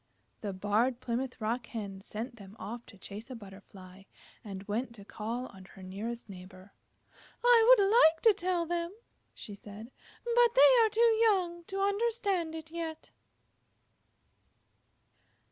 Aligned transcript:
The 0.41 0.51
Barred 0.51 0.99
Plymouth 0.99 1.39
Rock 1.39 1.67
Hen 1.67 2.01
sent 2.01 2.37
them 2.37 2.55
off 2.57 2.87
to 2.87 2.97
chase 2.97 3.29
a 3.29 3.35
Butterfly, 3.35 4.05
and 4.43 4.63
went 4.63 4.95
to 4.95 5.05
call 5.05 5.45
on 5.49 5.65
her 5.65 5.83
nearest 5.83 6.27
neighbor. 6.27 6.73
"I 7.43 7.65
would 7.77 7.85
like 7.87 8.19
to 8.23 8.33
tell 8.33 8.65
them," 8.65 8.93
she 9.35 9.53
said, 9.53 9.91
"but 10.25 10.55
they 10.55 10.75
are 10.83 10.89
too 10.89 11.19
young 11.21 11.63
to 11.65 11.81
understand 11.83 12.55
it 12.55 12.71
yet." 12.71 13.11